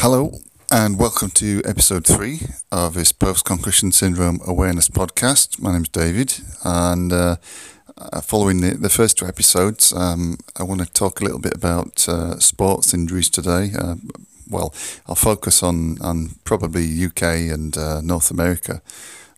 [0.00, 0.30] Hello,
[0.70, 5.58] and welcome to episode three of this post concussion syndrome awareness podcast.
[5.58, 6.34] My name is David,
[6.64, 7.36] and uh,
[7.96, 11.54] uh, following the, the first two episodes, um, I want to talk a little bit
[11.54, 13.70] about uh, sports injuries today.
[13.76, 13.94] Uh,
[14.50, 14.74] well,
[15.06, 18.82] I'll focus on, on probably UK and uh, North America.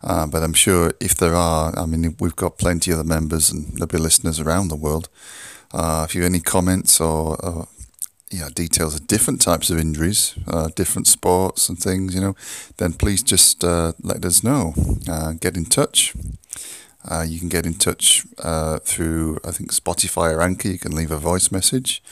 [0.03, 3.49] Uh, but I'm sure if there are, I mean, we've got plenty of the members
[3.49, 5.07] and there'll be listeners around the world.
[5.73, 7.69] If you have any comments or, or
[8.31, 12.35] you know, details of different types of injuries, uh, different sports and things, you know,
[12.77, 14.73] then please just uh, let us know.
[15.07, 16.13] Uh, get in touch.
[17.09, 20.67] Uh, you can get in touch uh, through, I think, Spotify or Anchor.
[20.67, 22.03] You can leave a voice message.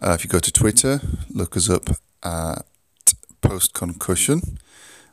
[0.00, 1.90] Uh, if you go to Twitter, look us up
[2.22, 2.62] at
[3.40, 4.58] Post Concussion.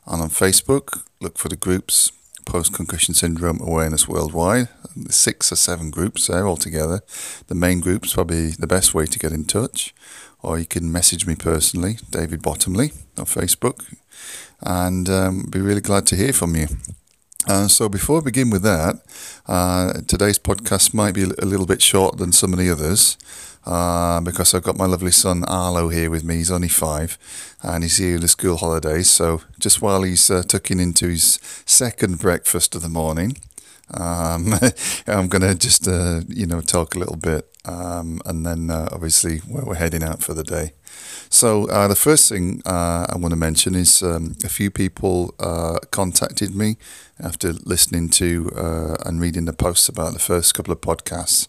[0.05, 2.12] And on Facebook, look for the groups
[2.45, 4.70] Post Concussion Syndrome Awareness Worldwide.
[5.09, 7.02] Six or seven groups there altogether.
[7.48, 9.94] The main group's probably the best way to get in touch.
[10.45, 13.84] Or you can message me personally, David Bottomley, on Facebook.
[14.62, 16.67] And um, be really glad to hear from you.
[17.47, 18.97] Uh, so before we begin with that,
[19.47, 23.17] uh, today's podcast might be a little bit shorter than some of the others
[23.66, 26.36] uh, because I've got my lovely son Arlo here with me.
[26.36, 27.17] He's only five
[27.64, 29.09] and he's here in the school holidays.
[29.09, 33.38] So just while he's uh, tucking into his second breakfast of the morning,
[33.94, 34.53] um,
[35.08, 38.89] I'm going to just, uh, you know, talk a little bit um, and then uh,
[38.92, 40.73] obviously we're heading out for the day.
[41.30, 45.33] So uh, the first thing uh, I want to mention is um, a few people
[45.39, 46.77] uh, contacted me
[47.19, 51.47] after listening to uh, and reading the posts about the first couple of podcasts,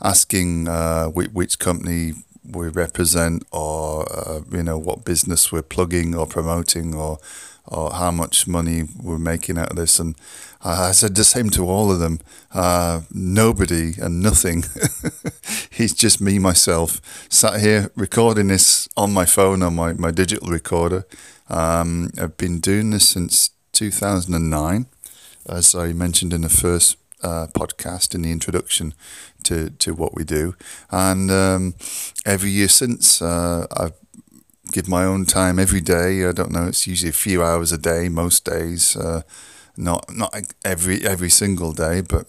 [0.00, 0.66] asking
[1.12, 2.14] which, which, company
[2.50, 4.06] we represent or
[4.50, 7.18] you know what business we're plugging or promoting or
[7.70, 9.98] or how much money we're making out of this.
[9.98, 10.16] And
[10.62, 12.20] I said the same to all of them.
[12.52, 14.64] Uh, nobody and nothing.
[15.72, 20.48] it's just me, myself, sat here recording this on my phone, on my, my digital
[20.48, 21.06] recorder.
[21.48, 24.86] Um, I've been doing this since 2009,
[25.48, 28.94] as I mentioned in the first uh, podcast in the introduction
[29.44, 30.54] to, to what we do.
[30.90, 31.74] And um,
[32.24, 33.97] every year since, uh, I've
[34.72, 36.26] give my own time every day.
[36.26, 36.66] I don't know.
[36.68, 38.96] It's usually a few hours a day, most days.
[38.96, 39.22] Uh,
[39.76, 40.34] not not
[40.64, 42.26] every every single day, but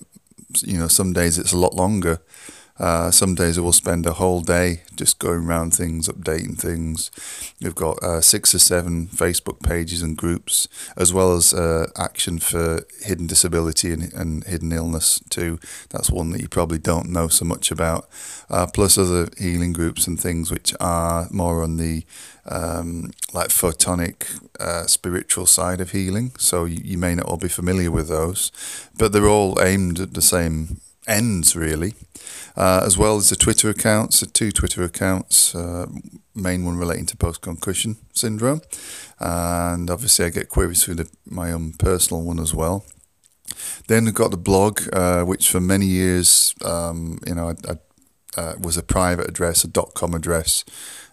[0.62, 2.22] you know, some days it's a lot longer.
[2.80, 7.12] Uh, some days I will spend a whole day just going around things, updating things.
[7.62, 12.40] We've got uh, six or seven Facebook pages and groups, as well as uh, Action
[12.40, 15.60] for Hidden Disability and, and, Hidden Illness too.
[15.90, 18.08] That's one that you probably don't know so much about.
[18.50, 22.04] Uh, plus other healing groups and things which are more on the
[22.46, 26.32] um, like photonic uh, spiritual side of healing.
[26.38, 28.52] So you, you may not all be familiar with those,
[28.98, 31.94] but they're all aimed at the same ends really,
[32.56, 35.88] uh, as well as the Twitter accounts, the two Twitter accounts, uh,
[36.36, 38.62] main one relating to post concussion syndrome,
[39.20, 42.86] and obviously I get queries through the, my own personal one as well.
[43.88, 47.78] Then we've got the blog, uh, which for many years, um, you know, I, I
[48.40, 50.64] uh, was a private address, a dot .com address.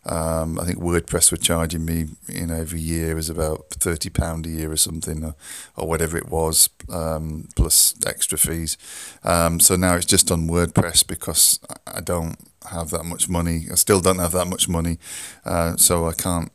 [0.06, 4.46] Um, I think WordPress were charging me, you know, every year was about thirty pound
[4.46, 5.34] a year or something, or,
[5.76, 8.78] or whatever it was, um, plus extra fees.
[9.24, 12.36] Um, so now it's just on WordPress because I don't
[12.70, 13.66] have that much money.
[13.70, 14.98] I still don't have that much money,
[15.44, 16.52] uh, so I can't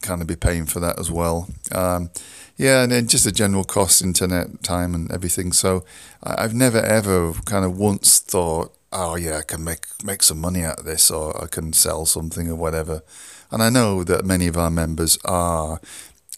[0.00, 1.48] kind of be paying for that as well.
[1.72, 2.10] Um,
[2.56, 5.52] yeah, and then just the general cost, internet time, and everything.
[5.52, 5.84] So
[6.22, 10.62] I've never ever kind of once thought oh yeah, I can make make some money
[10.62, 13.02] out of this, or I can sell something or whatever.
[13.50, 15.80] And I know that many of our members are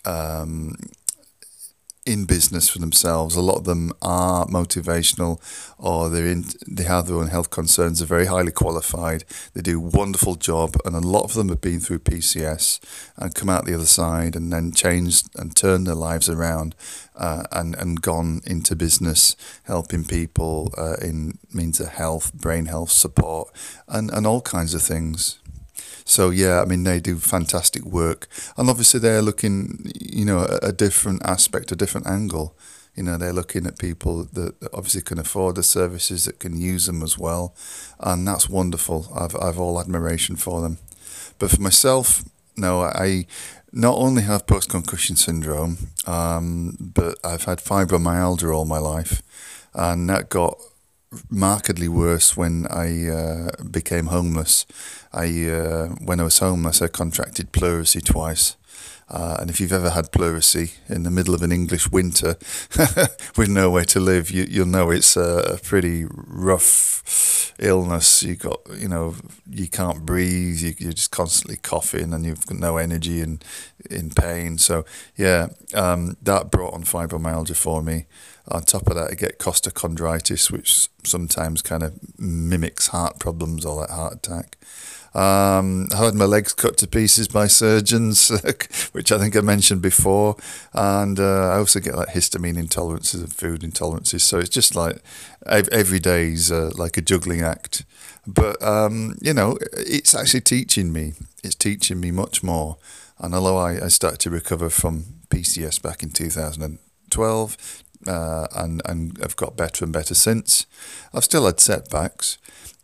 [0.04, 0.76] um,
[2.06, 3.34] in business for themselves.
[3.34, 5.40] A lot of them are motivational,
[5.78, 6.44] or they're in.
[6.66, 7.98] They have their own health concerns.
[7.98, 9.24] They're very highly qualified.
[9.54, 12.80] They do a wonderful job, and a lot of them have been through PCS
[13.16, 16.74] and come out the other side, and then changed and turned their lives around,
[17.16, 22.90] uh, and and gone into business, helping people uh, in means of health, brain health
[22.90, 23.50] support,
[23.88, 25.38] and and all kinds of things.
[26.04, 30.68] So yeah, I mean they do fantastic work, and obviously they're looking, you know, a,
[30.68, 32.56] a different aspect, a different angle.
[32.94, 36.86] You know, they're looking at people that obviously can afford the services, that can use
[36.86, 37.54] them as well,
[37.98, 39.08] and that's wonderful.
[39.14, 40.78] I've I've all admiration for them.
[41.38, 42.22] But for myself,
[42.56, 43.26] no, I
[43.72, 49.22] not only have post concussion syndrome, um, but I've had fibromyalgia all my life,
[49.74, 50.56] and that got
[51.30, 54.66] markedly worse when I uh, became homeless.
[55.12, 58.56] I uh, when I was homeless, I contracted pleurisy twice,
[59.08, 62.36] Uh, and if you've ever had pleurisy in the middle of an English winter
[63.36, 68.22] with nowhere to live, you, you'll know it's a, a pretty rough illness.
[68.22, 69.14] You got, you know,
[69.48, 70.58] you can't breathe.
[70.60, 73.44] You, you're just constantly coughing, and you've got no energy and
[73.90, 74.58] in pain.
[74.58, 74.84] So
[75.16, 78.06] yeah, um, that brought on fibromyalgia for me.
[78.48, 83.76] On top of that, I get costochondritis, which sometimes kind of mimics heart problems or
[83.76, 84.58] like heart attack.
[85.14, 88.28] Um, I had my legs cut to pieces by surgeons,
[88.92, 90.36] which I think I mentioned before,
[90.72, 94.22] and uh, I also get like histamine intolerances and food intolerances.
[94.22, 94.98] So it's just like
[95.46, 97.84] every day's uh, like a juggling act.
[98.26, 101.12] But um, you know, it's actually teaching me.
[101.44, 102.78] It's teaching me much more.
[103.18, 109.18] And although I, I started to recover from PCS back in 2012, uh, and and
[109.22, 110.66] I've got better and better since.
[111.12, 112.38] I've still had setbacks,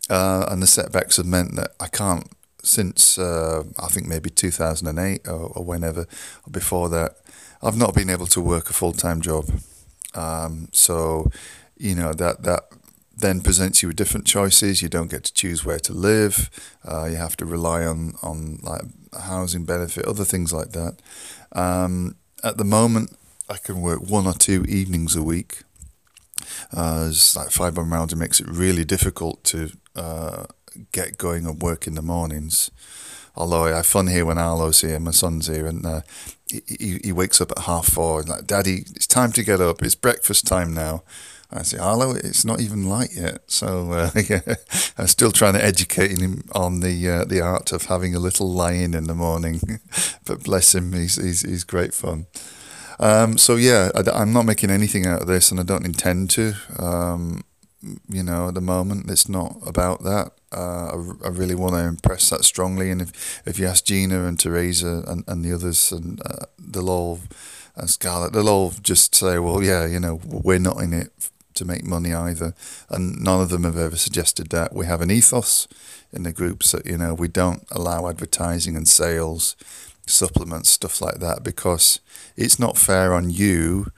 [0.09, 2.29] uh, and the setbacks have meant that I can't,
[2.63, 7.17] since uh, I think maybe 2008 or, or, whenever, or before that,
[7.61, 9.49] I've not been able to work a full time job.
[10.13, 11.31] Um, so,
[11.77, 12.63] you know, that, that
[13.15, 14.81] then presents you with different choices.
[14.81, 16.49] You don't get to choose where to live.
[16.85, 18.81] Uh, you have to rely on, on like
[19.17, 20.97] housing benefit, other things like that.
[21.53, 23.15] Um, at the moment,
[23.51, 25.63] I can work one or two evenings a week.
[26.73, 30.45] Uh, like fibromyalgia makes it really difficult to uh,
[30.93, 32.71] get going and work in the mornings.
[33.35, 36.01] Although I have fun here when Arlo's here, my son's here, and uh,
[36.47, 38.21] he, he wakes up at half four.
[38.21, 39.81] And like, Daddy, it's time to get up.
[39.81, 41.03] It's breakfast time now.
[41.53, 43.39] I say, Arlo, it's not even light yet.
[43.47, 44.55] So uh, yeah,
[44.97, 48.49] I'm still trying to educate him on the uh, the art of having a little
[48.49, 49.59] lie-in in the morning.
[50.25, 52.27] but bless him, he's, he's, he's great fun.
[53.01, 56.29] Um, so yeah, I, am not making anything out of this, and I don't intend
[56.31, 56.53] to.
[56.77, 57.43] Um,
[58.07, 60.33] you know, at the moment, it's not about that.
[60.51, 60.91] Uh,
[61.23, 64.39] I, I, really want to impress that strongly, and if if you ask Gina and
[64.39, 67.19] Teresa and, and the others, and uh, they'll
[67.75, 71.11] and Scarlett, they'll all just say, well, yeah, you know, we're not in it
[71.55, 72.53] to make money either,
[72.89, 74.73] and none of them have ever suggested that.
[74.73, 75.67] We have an ethos
[76.13, 79.55] in the groups that you know we don't allow advertising and sales,
[80.07, 81.99] supplements, stuff like that, because
[82.35, 83.91] it's not fair on you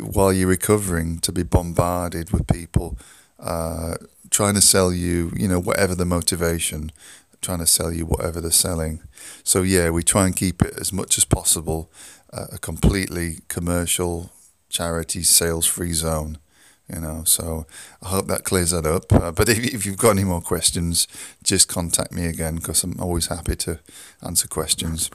[0.00, 2.96] while you're recovering to be bombarded with people
[3.40, 3.96] uh,
[4.30, 6.92] trying to sell you, you know, whatever the motivation,
[7.42, 9.02] trying to sell you whatever they're selling.
[9.42, 11.90] So yeah, we try and keep it as much as possible
[12.32, 14.30] uh, a completely commercial
[14.68, 16.38] charity sales free zone.
[16.92, 17.66] You know, so
[18.00, 19.12] I hope that clears that up.
[19.12, 21.08] Uh, but if, if you've got any more questions,
[21.42, 23.80] just contact me again because I'm always happy to
[24.22, 25.10] answer questions.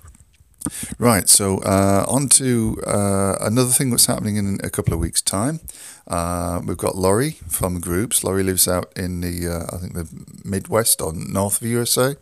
[1.00, 5.21] Right, so uh, on to uh, another thing that's happening in a couple of weeks'
[5.21, 5.59] time.
[6.07, 8.24] Uh, we've got Laurie from Groups.
[8.24, 10.07] Laurie lives out in the, uh, I think, the
[10.44, 12.15] Midwest or north of USA.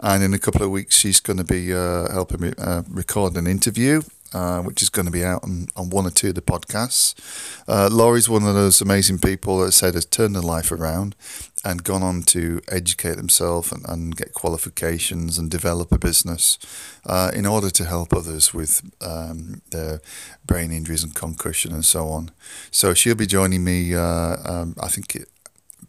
[0.00, 3.36] And in a couple of weeks, she's going to be uh, helping me uh, record
[3.36, 4.02] an interview
[4.34, 7.14] uh, which is going to be out on, on one or two of the podcasts.
[7.68, 11.14] Uh, Laurie's one of those amazing people that said has turned their life around
[11.64, 16.58] and gone on to educate themselves and, and get qualifications and develop a business
[17.06, 20.00] uh, in order to help others with um, their
[20.44, 22.30] brain injuries and concussion and so on.
[22.70, 25.28] So she'll be joining me, uh, um, I think, it,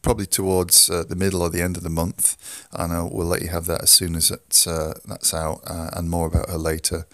[0.01, 2.35] probably towards uh, the middle or the end of the month,
[2.73, 6.09] and uh, we'll let you have that as soon as it's, uh, that's out and
[6.09, 7.05] more about her later.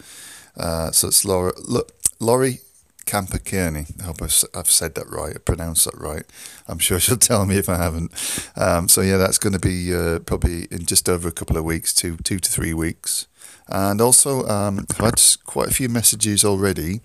[0.60, 2.60] Uh, so it's Laura, look, Laurie
[3.06, 3.86] Camper Kearney.
[4.00, 6.26] I hope I've, I've, said that right, I pronounced that right.
[6.68, 8.12] I'm sure she'll tell me if I haven't.
[8.56, 11.64] Um, so yeah, that's going to be uh, probably in just over a couple of
[11.64, 13.28] weeks, two two to three weeks.
[13.68, 17.02] And also, um, I've had quite a few messages already.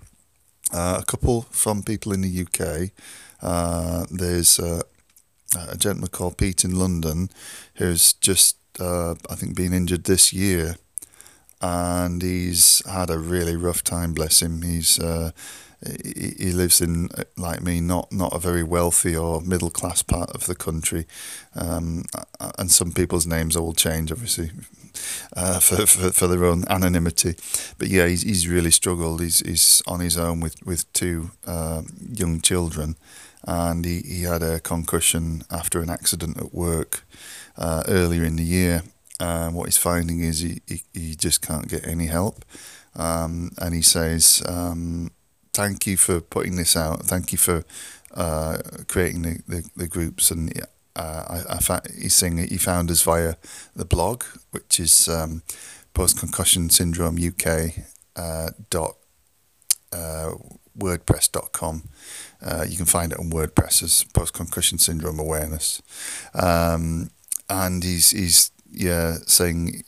[0.73, 2.91] Uh, a couple from people in the UK.
[3.41, 4.81] Uh, there's uh,
[5.69, 7.29] a gentleman called Pete in London
[7.75, 10.75] who's just, uh, I think, been injured this year
[11.65, 14.13] and he's had a really rough time.
[14.13, 14.61] Bless him.
[14.61, 15.31] He's uh,
[16.03, 20.45] he, lives in like me, not not a very wealthy or middle class part of
[20.45, 21.05] the country,
[21.55, 22.05] um,
[22.59, 24.51] and some people's names all change, obviously.
[25.35, 27.35] Uh, for, for, for their own anonymity,
[27.77, 29.19] but yeah, he's, he's really struggled.
[29.19, 31.81] He's he's on his own with with two uh,
[32.13, 32.95] young children,
[33.43, 37.03] and he, he had a concussion after an accident at work
[37.57, 38.83] uh, earlier in the year,
[39.19, 42.43] um, what he's finding is he, he, he, just can't get any help.
[42.95, 45.11] Um, and he says, um,
[45.53, 47.03] Thank you for putting this out.
[47.03, 47.63] Thank you for
[48.13, 48.57] uh,
[48.89, 50.29] creating the, the, the, groups.
[50.29, 50.51] And
[50.97, 53.35] uh, I, I fa- he's saying he found us via
[53.73, 55.43] the blog, which is um,
[55.93, 57.71] Post Concussion Syndrome UK
[58.17, 58.97] uh, dot
[59.93, 60.31] uh,
[60.77, 61.83] wordpress.com.
[62.41, 65.81] Uh, you can find it on WordPress as Post Concussion Syndrome Awareness.
[66.33, 67.11] Um,
[67.49, 69.83] and he's he's yeah, saying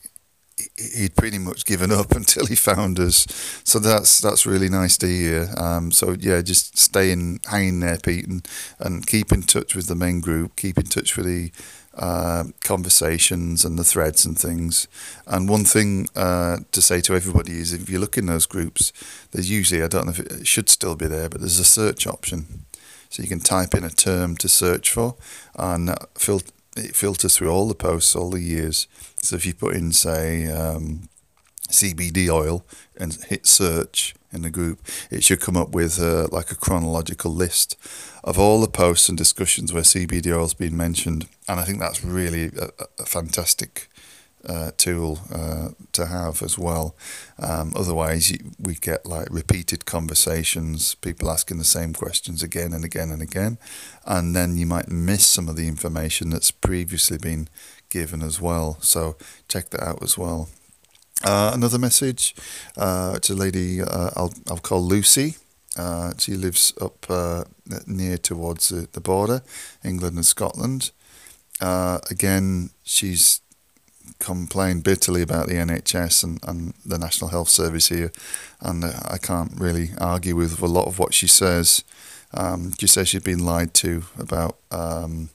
[0.96, 3.26] he'd pretty much given up until he found us.
[3.64, 5.50] So that's that's really nice to hear.
[5.58, 8.48] Um, so yeah, just staying hanging there, Pete, and,
[8.80, 10.56] and keep in touch with the main group.
[10.56, 11.52] Keep in touch with the
[11.98, 14.88] uh, conversations and the threads and things.
[15.26, 18.94] And one thing uh, to say to everybody is, if you look in those groups,
[19.32, 22.06] there's usually I don't know if it should still be there, but there's a search
[22.06, 22.66] option.
[23.10, 25.16] So you can type in a term to search for,
[25.56, 26.42] and fil-
[26.78, 28.88] it filters through all the posts all the years
[29.22, 31.10] so if you put in, say, um,
[31.70, 32.66] CBD oil
[32.96, 34.80] and hit search in the group,
[35.12, 37.76] it should come up with uh, like a chronological list
[38.24, 41.28] of all the posts and discussions where CBD oil has been mentioned.
[41.48, 42.70] And I think that's really a,
[43.00, 43.90] a fantastic
[44.48, 46.96] uh, tool uh, to have as well.
[47.40, 53.12] Um, otherwise, we get like repeated conversations, people asking the same questions again and again
[53.12, 53.58] and again,
[54.06, 57.50] and then you might miss some of the information that's previously been
[57.90, 58.78] given as well.
[58.82, 60.50] So check that out as well.
[61.24, 62.36] Uh, another message
[62.78, 65.36] uh, to a lady uh, I'll, I'll call Lucy.
[65.76, 67.44] Uh, she lives up uh,
[67.86, 69.42] near towards the, the border,
[69.84, 70.92] England and Scotland.
[71.60, 73.42] Again, she's
[74.20, 78.12] complained bitterly about the NHS and, and the National Health Service here,
[78.62, 81.84] and I can't really argue with a lot of what she says.
[82.34, 85.30] Um, she says she's been lied to about um,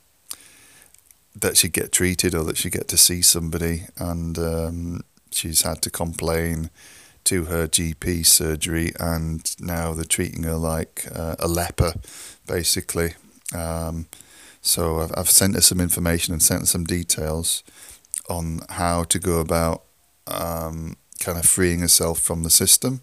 [1.34, 5.82] that she'd get treated or that she'd get to see somebody, and um, she's had
[5.82, 6.70] to complain
[7.24, 11.94] to her GP surgery, and now they're treating her like uh, a leper,
[12.46, 13.14] basically.
[13.54, 14.06] Um,
[14.60, 17.62] so I've, I've sent her some information and sent her some details
[18.32, 19.82] on how to go about
[20.26, 23.02] um, kind of freeing yourself from the system.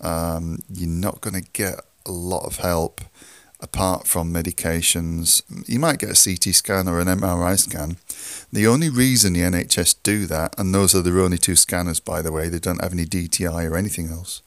[0.00, 3.00] Um, you're not going to get a lot of help
[3.60, 5.42] apart from medications.
[5.68, 7.96] You might get a CT scan or an MRI scan.
[8.52, 12.22] The only reason the NHS do that, and those are their only two scanners, by
[12.22, 14.42] the way, they don't have any DTI or anything else.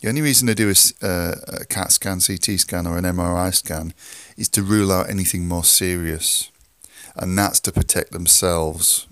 [0.00, 3.54] The only reason they do a, uh, a CAT scan, CT scan, or an MRI
[3.54, 3.94] scan
[4.36, 6.50] is to rule out anything more serious.
[7.14, 9.05] And that's to protect themselves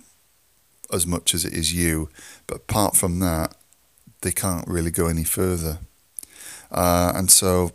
[0.94, 2.08] as much as it is you.
[2.46, 3.54] But apart from that,
[4.22, 5.78] they can't really go any further.
[6.70, 7.72] Uh, and so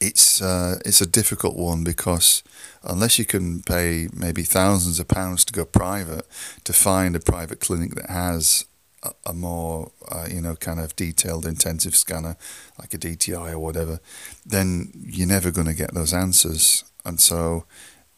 [0.00, 2.42] it's uh, it's a difficult one because
[2.82, 6.26] unless you can pay maybe thousands of pounds to go private
[6.64, 8.64] to find a private clinic that has
[9.02, 12.36] a, a more uh, you know kind of detailed intensive scanner
[12.78, 14.00] like a DTI or whatever,
[14.46, 16.84] then you're never going to get those answers.
[17.04, 17.64] And so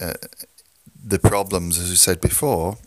[0.01, 0.15] uh,
[1.05, 2.79] the problems, as I said before,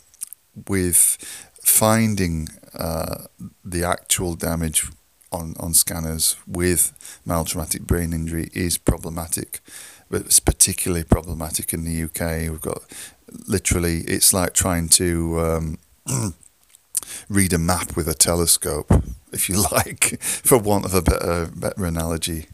[0.67, 1.17] with
[1.63, 3.25] finding uh,
[3.63, 4.87] the actual damage
[5.31, 9.59] on, on scanners with mild traumatic brain injury is problematic.
[10.09, 12.49] But it's particularly problematic in the UK.
[12.51, 12.83] We've got
[13.47, 15.77] literally, it's like trying to um,
[17.29, 18.91] read a map with a telescope,
[19.31, 22.47] if you like, for want of a better, better analogy.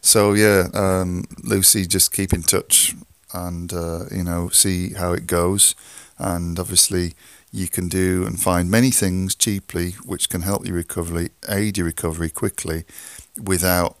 [0.00, 2.94] So, yeah, um, Lucy, just keep in touch
[3.32, 5.74] and, uh, you know, see how it goes.
[6.18, 7.14] And obviously,
[7.52, 11.86] you can do and find many things cheaply which can help you recovery, aid your
[11.86, 12.84] recovery quickly
[13.40, 13.96] without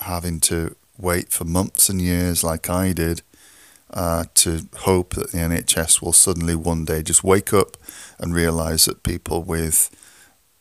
[0.00, 3.22] having to wait for months and years like I did
[3.92, 7.76] uh, to hope that the NHS will suddenly one day just wake up
[8.18, 9.90] and realise that people with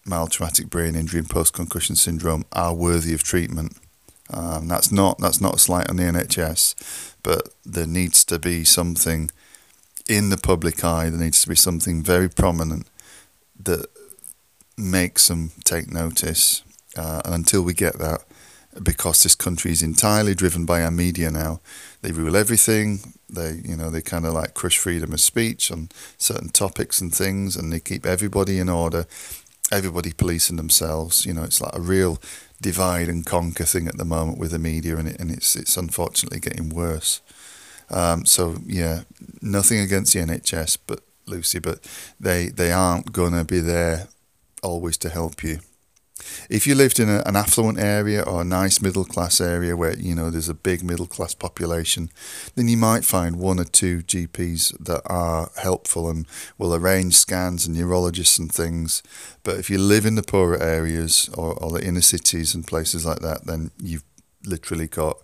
[0.05, 3.77] mild traumatic brain injury and post concussion syndrome are worthy of treatment.
[4.29, 8.63] Um, that's not that's not a slight on the NHS, but there needs to be
[8.63, 9.31] something
[10.07, 12.88] in the public eye, there needs to be something very prominent
[13.62, 13.88] that
[14.77, 16.63] makes them take notice.
[16.98, 18.22] Uh, and until we get that,
[18.81, 21.62] because this country is entirely driven by our media now,
[22.01, 23.00] they rule everything.
[23.29, 27.13] They, you know, they kind of like crush freedom of speech on certain topics and
[27.13, 29.05] things, and they keep everybody in order.
[29.72, 31.25] Everybody policing themselves.
[31.25, 32.19] You know, it's like a real
[32.62, 35.77] divide and conquer thing at the moment with the media, and, it, and it's it's
[35.77, 37.22] unfortunately getting worse.
[37.93, 39.03] Um, so yeah,
[39.41, 41.79] nothing against the NHS, but Lucy, but
[42.19, 44.07] they they aren't gonna be there
[44.62, 45.59] always to help you.
[46.50, 49.97] If you lived in a, an affluent area or a nice middle class area where
[49.97, 52.09] you know there's a big middle class population,
[52.55, 56.25] then you might find one or two GPs that are helpful and
[56.57, 59.03] will arrange scans and neurologists and things.
[59.43, 63.05] But if you live in the poorer areas or, or the inner cities and places
[63.05, 64.03] like that, then you've
[64.45, 65.17] literally got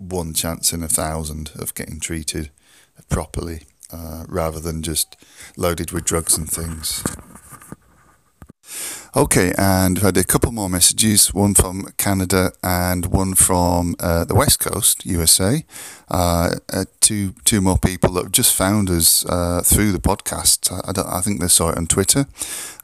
[0.00, 2.50] one chance in a thousand of getting treated
[3.08, 5.16] properly uh, rather than just
[5.56, 7.04] loaded with drugs and things.
[9.16, 14.24] Okay, and we've had a couple more messages, one from Canada and one from uh,
[14.24, 15.64] the West Coast, USA.
[16.08, 20.70] Uh, uh, two two more people that have just found us uh, through the podcast.
[20.70, 22.26] I, I, I, think they saw it on Twitter.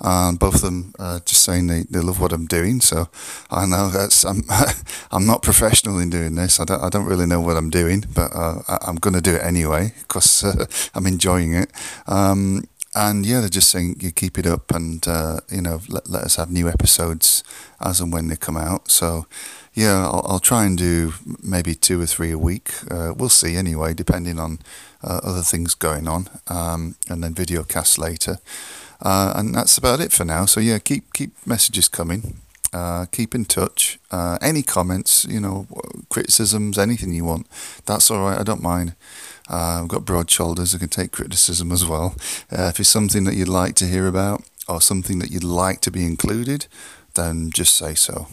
[0.01, 0.93] and both of them
[1.25, 2.81] just saying they, they love what I'm doing.
[2.81, 3.09] So
[3.49, 4.43] I know that's I'm
[5.13, 6.59] I'm not professional in doing this.
[6.59, 9.21] I don't I don't really know what I'm doing, but uh, I, am going to
[9.21, 11.71] do it anyway because uh, I'm enjoying it.
[12.09, 12.65] Um,
[12.97, 16.25] and yeah, they're just saying you keep it up and uh, you know let, let
[16.25, 17.45] us have new episodes
[17.81, 18.91] as and when they come out.
[18.91, 19.27] So
[19.75, 21.13] yeah, I'll, I'll try and do
[21.43, 22.73] maybe two or three a week.
[22.91, 24.59] Uh, we'll see anyway, depending on
[25.05, 28.39] uh, other things going on, um, and then video casts later.
[29.03, 30.47] Uh, and that's about it for now.
[30.47, 32.39] So yeah, keep keep messages coming.
[32.73, 33.99] Uh, keep in touch.
[34.11, 35.67] Uh, any comments, you know,
[36.09, 37.47] criticisms, anything you want,
[37.87, 38.39] that's all right.
[38.39, 38.95] I don't mind.
[39.49, 40.75] Uh, I've got broad shoulders.
[40.75, 42.15] I can take criticism as well.
[42.51, 45.81] Uh, if it's something that you'd like to hear about or something that you'd like
[45.83, 46.67] to be included,
[47.15, 48.29] then just say so.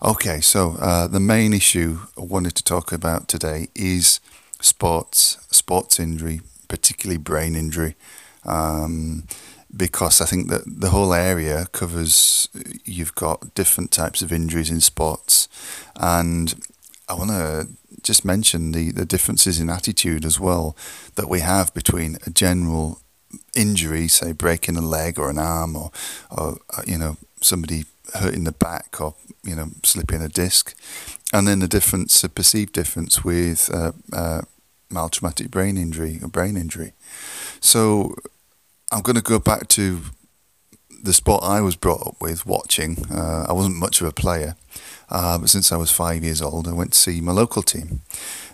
[0.00, 4.20] Okay, so uh, the main issue I wanted to talk about today is
[4.60, 7.96] sports, sports injury, particularly brain injury,
[8.44, 9.24] um,
[9.76, 12.48] because I think that the whole area covers.
[12.84, 15.48] You've got different types of injuries in sports,
[15.96, 16.54] and
[17.08, 17.68] I want to
[18.02, 20.76] just mention the, the differences in attitude as well
[21.14, 23.00] that we have between a general
[23.54, 25.90] injury, say breaking a leg or an arm, or,
[26.30, 29.14] or uh, you know somebody hurting the back or
[29.44, 30.74] you know slipping a disc,
[31.32, 34.42] and then the difference, a perceived difference with uh, uh,
[34.90, 36.92] mild traumatic brain injury or brain injury.
[37.60, 38.14] So
[38.90, 40.00] I'm going to go back to
[41.02, 43.06] the sport I was brought up with, watching.
[43.10, 44.56] Uh, I wasn't much of a player,
[45.10, 48.02] uh, but since I was five years old, I went to see my local team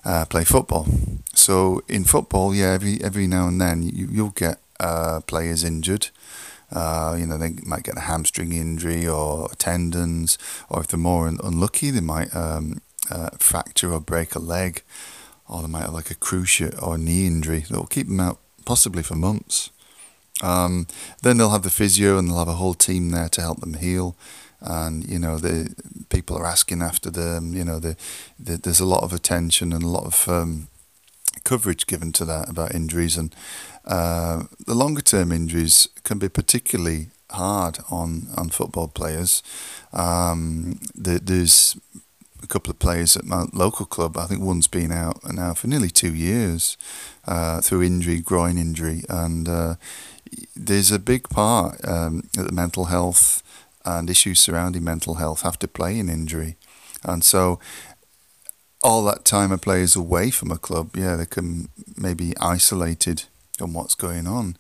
[0.04, 0.86] uh, play football.
[1.34, 6.08] So in football, yeah, every every now and then you, you'll get uh, players injured.
[6.72, 11.28] Uh, you know, they might get a hamstring injury or tendons, or if they're more
[11.28, 12.80] un- unlucky, they might um,
[13.10, 14.82] uh, fracture or break a leg,
[15.48, 18.38] or they might have like a cruciate or knee injury that will keep them out
[18.64, 19.70] possibly for months.
[20.42, 20.86] Um,
[21.22, 23.74] then they'll have the physio and they'll have a whole team there to help them
[23.74, 24.16] heal.
[24.64, 25.74] And you know, the
[26.08, 27.54] people are asking after them.
[27.54, 27.96] You know, the,
[28.38, 30.68] the there's a lot of attention and a lot of um,
[31.44, 33.34] coverage given to that about injuries, and
[33.84, 39.42] uh, the longer term injuries can be particularly hard on on football players.
[39.92, 41.76] Um, the, there's
[42.42, 44.16] a couple of players at my local club.
[44.16, 46.76] I think one's been out now for nearly two years
[47.26, 49.74] uh, through injury, groin injury, and uh,
[50.54, 53.42] there's a big part um, that the mental health
[53.84, 56.56] and issues surrounding mental health have to play in injury.
[57.02, 57.58] And so,
[58.82, 63.24] all that time a player's away from a club, yeah, they can maybe isolated
[63.60, 64.56] on what's going on.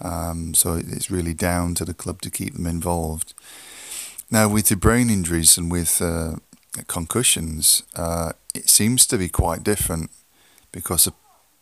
[0.00, 3.34] Um, so it's really down to the club to keep them involved.
[4.30, 6.36] Now, with the brain injuries and with uh,
[6.86, 10.10] concussions, uh, it seems to be quite different
[10.72, 11.12] because a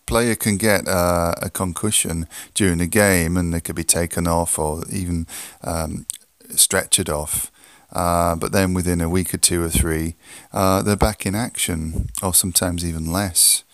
[0.06, 4.58] player can get uh, a concussion during a game and they could be taken off
[4.58, 5.26] or even
[5.62, 6.06] um,
[6.50, 7.50] stretchered off.
[7.92, 10.16] Uh, but then within a week or two or three,
[10.52, 13.64] uh, they're back in action, or sometimes even less.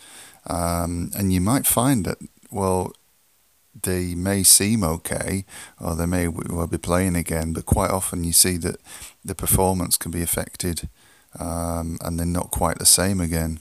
[0.47, 2.19] Um, and you might find that,
[2.51, 2.93] well,
[3.81, 5.45] they may seem okay,
[5.81, 8.77] or they may well be playing again, but quite often you see that
[9.25, 10.89] the performance can be affected
[11.39, 13.61] um, and they're not quite the same again.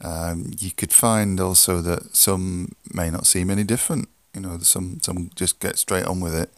[0.00, 4.08] Um, you could find also that some may not seem any different.
[4.34, 6.52] You know, some some just get straight on with it,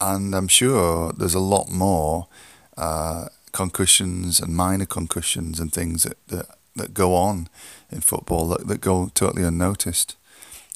[0.00, 2.28] and I'm sure there's a lot more
[2.76, 7.48] uh, concussions and minor concussions and things that, that, that go on
[7.90, 10.16] in football that, that go totally unnoticed.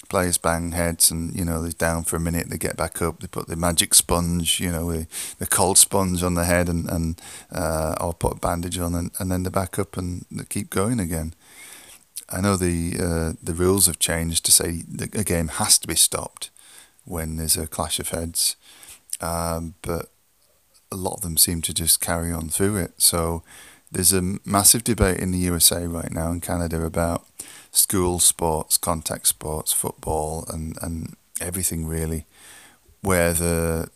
[0.07, 3.19] Players bang heads and you know they're down for a minute they get back up
[3.19, 4.91] they put the magic sponge you know
[5.39, 7.19] the cold sponge on the head and, and
[7.51, 10.69] uh, or put a bandage on and, and then they're back up and they keep
[10.69, 11.33] going again.
[12.29, 14.83] I know the uh, the rules have changed to say
[15.13, 16.51] a game has to be stopped
[17.03, 18.55] when there's a clash of heads
[19.21, 20.09] um, but
[20.91, 23.43] a lot of them seem to just carry on through it so
[23.91, 27.25] there's a massive debate in the USA right now in Canada about
[27.71, 32.25] school sports, contact sports, football, and, and everything really,
[33.01, 33.89] where the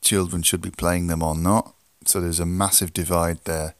[0.00, 1.74] children should be playing them or not.
[2.06, 3.74] So there's a massive divide there.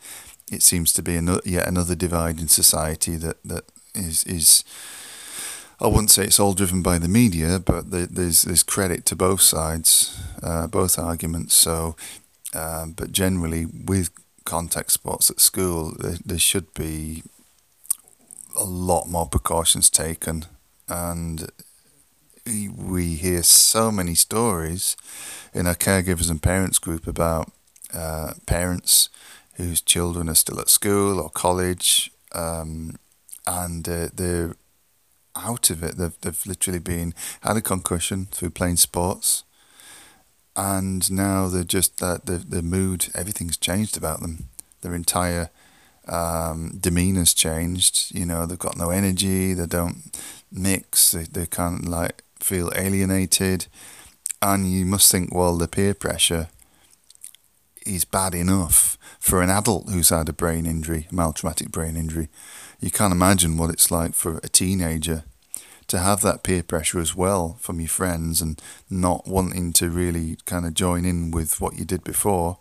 [0.52, 4.64] It seems to be another, yet another divide in society that, that is is.
[5.78, 9.42] I wouldn't say it's all driven by the media, but there's there's credit to both
[9.42, 11.54] sides, uh, both arguments.
[11.54, 11.96] So,
[12.54, 14.10] um, but generally with
[14.44, 17.24] contact sports at school, there, there should be
[18.56, 20.46] a lot more precautions taken,
[20.88, 21.50] and
[22.46, 24.96] we hear so many stories
[25.52, 27.52] in our caregivers and parents group about
[27.92, 29.10] uh, parents
[29.54, 32.96] whose children are still at school or college, um,
[33.46, 34.54] and uh, they're
[35.36, 35.96] out of it.
[35.96, 39.44] They've, they've literally been had a concussion through playing sports,
[40.54, 44.48] and now they're just that the the mood, everything's changed about them.
[44.80, 45.50] Their entire
[46.08, 48.14] um, demeanor's changed.
[48.14, 49.54] You know, they've got no energy.
[49.54, 50.16] They don't
[50.50, 51.12] mix.
[51.12, 53.66] They they of like feel alienated,
[54.40, 56.48] and you must think, well, the peer pressure
[57.84, 58.95] is bad enough
[59.26, 62.28] for an adult who's had a brain injury, a mild traumatic brain injury.
[62.78, 65.24] You can't imagine what it's like for a teenager
[65.88, 70.36] to have that peer pressure as well from your friends and not wanting to really
[70.44, 72.58] kind of join in with what you did before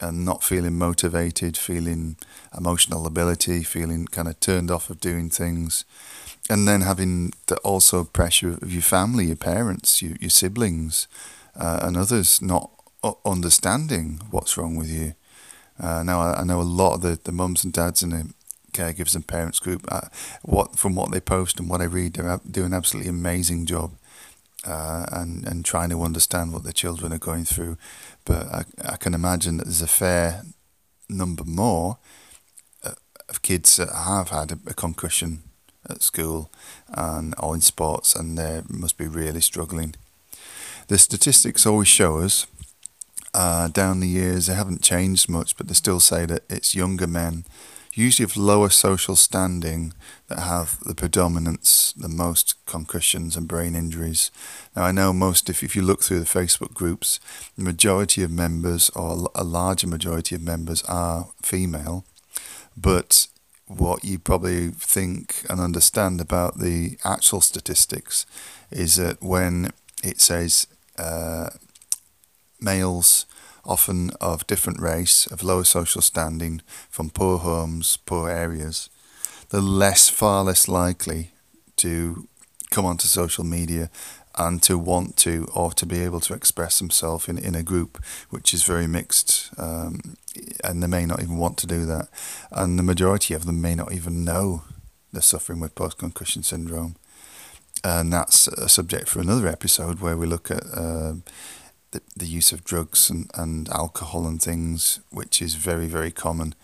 [0.00, 2.16] and not feeling motivated, feeling
[2.56, 5.84] emotional ability, feeling kind of turned off of doing things.
[6.48, 11.08] And then having the also pressure of your family, your parents, your, your siblings,
[11.56, 12.70] uh, and others not
[13.24, 15.14] understanding what's wrong with you.
[15.80, 18.32] Uh, now, I, I, know a lot of the, the mums and dads in the
[18.72, 20.08] caregivers and parents group, uh,
[20.42, 23.92] what from what they post and what I read, they're doing an absolutely amazing job
[24.66, 27.76] uh, and, and trying to understand what their children are going through.
[28.24, 30.42] But I, I can imagine that there's a fair
[31.08, 31.98] number more
[32.84, 32.92] uh,
[33.28, 35.42] of kids that have had a, a concussion
[35.88, 36.50] at school
[36.88, 39.94] and or in sports, and they must be really struggling.
[40.88, 42.46] The statistics always show us
[43.36, 47.06] uh, down the years, they haven't changed much, but they still say that it's younger
[47.06, 47.44] men,
[47.92, 49.92] usually of lower social standing,
[50.28, 54.30] that have the predominance, the most concussions and brain injuries.
[54.74, 57.20] Now, I know most, if, if you look through the Facebook groups,
[57.58, 62.06] the majority of members, or a larger majority of members, are female,
[62.74, 63.26] but
[63.66, 68.24] what you probably think and understand about the actual statistics
[68.70, 69.72] is that when
[70.02, 70.68] it says
[70.98, 71.50] uh,
[72.60, 73.26] males,
[73.64, 78.88] often of different race, of lower social standing, from poor homes, poor areas,
[79.50, 81.32] they're less, far less likely
[81.76, 82.28] to
[82.70, 83.90] come onto social media
[84.38, 88.02] and to want to or to be able to express themselves in, in a group
[88.30, 90.16] which is very mixed um,
[90.62, 92.08] and they may not even want to do that.
[92.50, 94.64] And the majority of them may not even know
[95.12, 96.96] they're suffering with post-concussion syndrome.
[97.84, 101.14] And that's a subject for another episode where we look at uh,
[101.96, 106.54] the, the use of drugs and, and alcohol and things, which is very, very common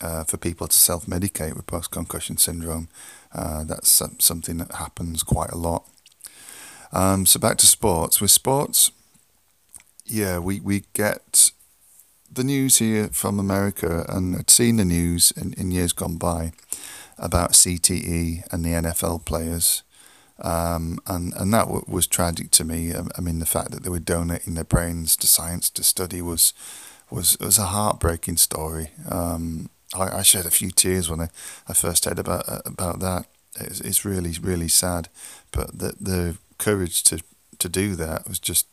[0.00, 2.88] uh, for people to self medicate with post concussion syndrome.
[3.32, 5.84] Uh, that's something that happens quite a lot.
[6.92, 8.20] Um, so, back to sports.
[8.20, 8.92] With sports,
[10.04, 11.50] yeah, we, we get
[12.30, 16.52] the news here from America, and I'd seen the news in, in years gone by
[17.18, 19.82] about CTE and the NFL players
[20.40, 22.92] um, and and that w- was tragic to me.
[22.92, 26.20] I, I, mean, the fact that they were donating their brains to science to study
[26.20, 26.52] was
[27.10, 28.90] was was a heartbreaking story.
[29.08, 31.28] Um, I, I, shed a few tears when I,
[31.68, 33.26] I first heard about uh, about that.
[33.60, 35.08] It's, it's really really sad,
[35.52, 37.20] but the the courage to
[37.58, 38.66] to do that was just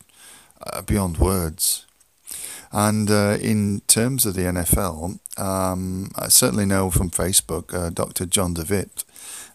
[0.66, 1.86] uh, beyond words.
[2.72, 8.26] And uh, in terms of the NFL, um, I certainly know from Facebook, uh, Dr.
[8.26, 9.04] John DeWitt,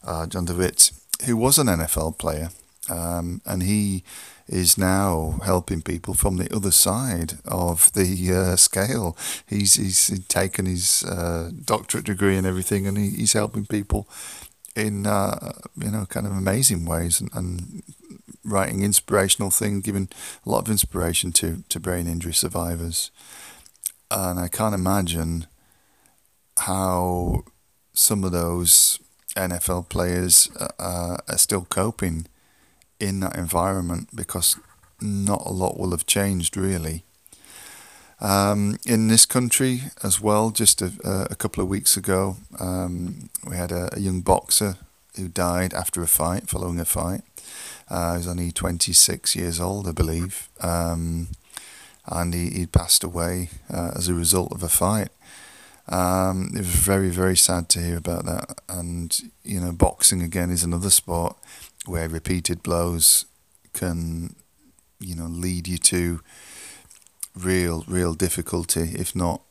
[0.05, 0.91] uh, John DeWitt
[1.25, 2.51] who was an NFL player,
[2.89, 4.03] um, and he
[4.49, 9.17] is now helping people from the other side of the uh, scale.
[9.49, 14.09] He's he's taken his uh, doctorate degree and everything, and he, he's helping people
[14.75, 17.83] in uh, you know kind of amazing ways and, and
[18.45, 20.09] writing inspirational things, giving
[20.45, 23.11] a lot of inspiration to to brain injury survivors.
[24.11, 25.47] And I can't imagine
[26.59, 27.43] how
[27.93, 29.01] some of those
[29.37, 32.27] NFL players uh, are still coping
[32.99, 34.57] in that environment because
[35.01, 37.05] not a lot will have changed really.
[38.21, 40.93] Um, in this country as well, just a,
[41.31, 44.79] a couple of weeks ago, um, we had a, a, young boxer
[45.17, 47.21] who died after a fight, following a fight.
[47.91, 51.29] Uh, he was only 26 years old, I believe, um,
[52.07, 55.09] and he, he passed away uh, as a result of a fight.
[55.89, 58.61] Um, it was very, very sad to hear about that.
[58.69, 61.37] And, you know, boxing again is another sport
[61.87, 63.27] where repeated blows
[63.73, 64.35] can,
[64.99, 66.21] you know, lead you to
[67.37, 69.43] real, real difficulty, if not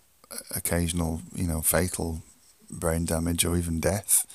[0.56, 2.22] occasional, you know, fatal
[2.70, 4.26] brain damage or even death.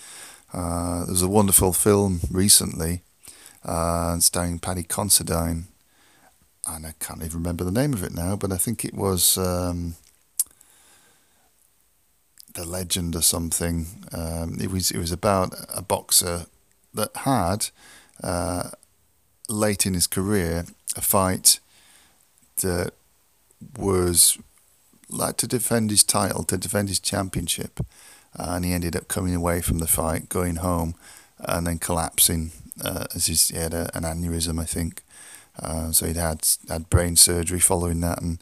[0.52, 3.02] Uh, there was a wonderful film recently
[3.64, 5.66] uh, starring Paddy Considine,
[6.66, 9.36] and I can't even remember the name of it now, but I think it was.
[9.36, 9.96] Um,
[12.60, 13.86] the legend or something.
[14.12, 16.46] Um, it was it was about a boxer
[16.94, 17.68] that had
[18.22, 18.70] uh,
[19.48, 21.60] late in his career a fight
[22.62, 22.92] that
[23.78, 24.38] was
[25.08, 27.80] like to defend his title, to defend his championship,
[28.34, 30.94] and he ended up coming away from the fight, going home,
[31.38, 32.52] and then collapsing
[32.84, 35.02] uh, as he had a, an aneurysm, I think.
[35.58, 38.38] Uh, so he'd had had brain surgery following that and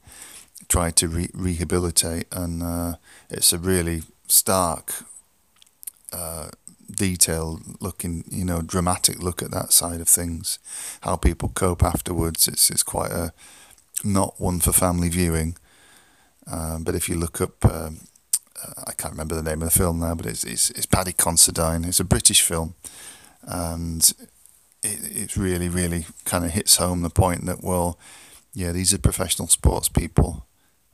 [0.68, 2.94] tried to re- rehabilitate, and uh,
[3.30, 5.04] it's a really stark,
[6.12, 6.48] uh,
[6.90, 10.58] detailed looking, you know, dramatic look at that side of things,
[11.02, 12.48] how people cope afterwards.
[12.48, 13.32] It's it's quite a
[14.04, 15.56] not one for family viewing.
[16.50, 18.00] Um, but if you look up, um,
[18.62, 21.12] uh, I can't remember the name of the film now, but it's it's, it's Paddy
[21.12, 21.84] Considine.
[21.84, 22.74] It's a British film,
[23.42, 24.12] and
[24.82, 27.98] it it really really kind of hits home the point that well,
[28.54, 30.46] yeah, these are professional sports people,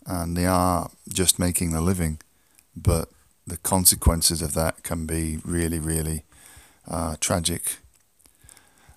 [0.06, 2.20] and they are just making a living,
[2.76, 3.08] but
[3.46, 6.24] the consequences of that can be really really
[6.88, 7.78] uh, tragic.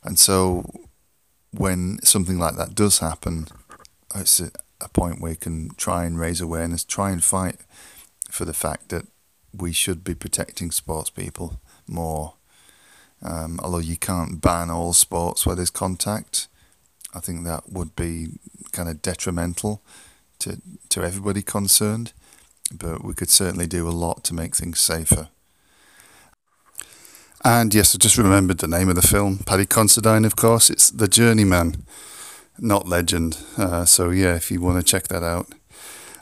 [0.04, 0.70] And so,
[1.52, 3.48] when something like that does happen,
[4.16, 7.58] it's a, a point where you can try and raise awareness, try and fight
[8.30, 9.08] for the fact that
[9.54, 12.34] we should be protecting sports people more.
[13.22, 16.48] Um, although you can't ban all sports where there's contact,
[17.16, 18.40] I think that would be
[18.72, 19.82] kind of detrimental
[20.40, 22.14] to to everybody concerned.
[22.72, 25.30] But we could certainly do a lot to make things safer.
[27.44, 30.70] And yes, I just remembered the name of the film, Paddy Considine, of course.
[30.70, 31.86] It's The Journeyman
[32.60, 33.38] not legend.
[33.58, 35.48] Uh, so yeah, if you want to check that out.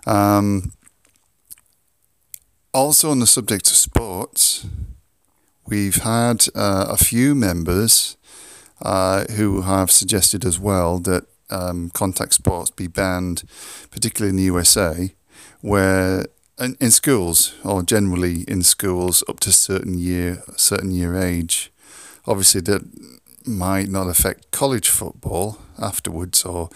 [0.06, 0.74] Um,
[2.74, 4.66] also on the subject of sports,
[5.68, 8.18] we've had uh, a few members
[8.82, 13.44] uh, who have suggested as well that um, contact sports be banned,
[13.92, 15.14] particularly in the USA,
[15.62, 16.26] where
[16.60, 21.72] in, in schools or generally in schools up to certain year certain year age.
[22.28, 22.82] Obviously, that
[23.46, 26.70] might not affect college football afterwards or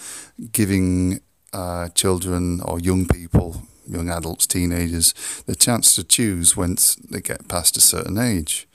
[0.52, 1.22] giving
[1.54, 5.14] uh, children or young people, young adults, teenagers,
[5.48, 8.68] the chance to choose once they get past a certain age.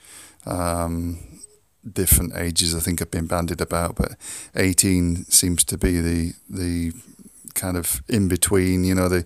[0.45, 1.34] Um,
[1.91, 4.15] different ages, I think, have been bandied about, but
[4.55, 6.93] 18 seems to be the the
[7.53, 9.25] kind of in between, you know, the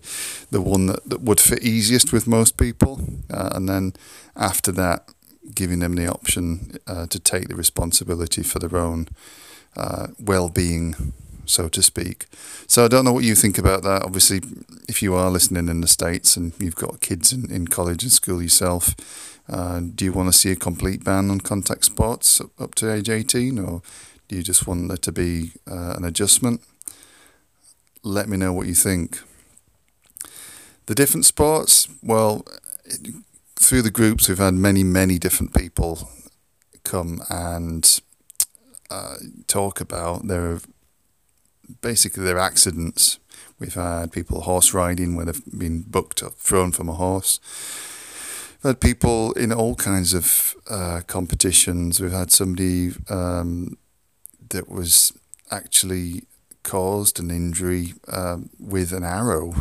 [0.52, 3.94] the one that, that would fit easiest with most people, uh, and then
[4.36, 5.10] after that,
[5.56, 9.08] giving them the option uh, to take the responsibility for their own
[9.76, 11.14] uh, well-being,
[11.46, 12.28] so to speak.
[12.68, 14.04] So I don't know what you think about that.
[14.04, 14.42] Obviously,
[14.88, 18.12] if you are listening in the states and you've got kids in, in college and
[18.12, 18.96] school yourself,
[19.50, 23.10] uh, do you want to see a complete ban on contact sports up, to age
[23.10, 23.82] 18 or
[24.28, 26.62] do you just want there to be uh, an adjustment?
[28.04, 29.20] Let me know what you think.
[30.86, 32.46] The different sports, well,
[32.86, 33.08] it,
[33.56, 36.10] through the groups, we've had many, many different people
[36.84, 38.02] come and
[38.90, 39.16] uh,
[39.48, 40.60] talk about their
[41.82, 43.20] basically their accidents.
[43.60, 47.40] We've had people horse riding where they've been booked or thrown from a horse.
[48.64, 52.02] Had people in all kinds of uh, competitions.
[52.02, 53.78] We've had somebody um,
[54.50, 55.14] that was
[55.50, 56.24] actually
[56.64, 59.54] caused an injury um, with an arrow,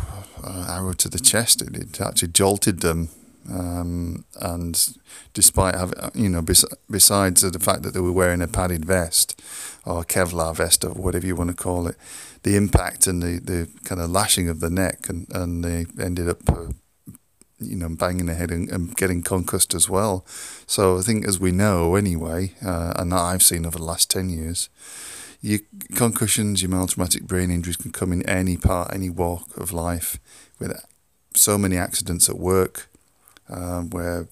[0.43, 1.61] uh, arrow to the chest.
[1.61, 3.09] It, it actually jolted them
[3.49, 4.95] um, and
[5.33, 9.41] despite having, you know, bes- besides the fact that they were wearing a padded vest
[9.85, 11.95] or Kevlar vest or whatever you want to call it,
[12.43, 16.29] the impact and the, the kind of lashing of the neck and, and they ended
[16.29, 16.67] up, uh,
[17.59, 20.25] you know, banging their head and, and, getting concussed as well.
[20.65, 24.09] So I think, as we know anyway, uh, and that I've seen over the last
[24.09, 24.69] 10 years,
[25.41, 25.59] your
[25.95, 30.19] concussions, your mild traumatic brain injuries can come in any part, any walk of life
[30.59, 30.73] with
[31.33, 32.89] so many accidents at work
[33.49, 34.27] um, where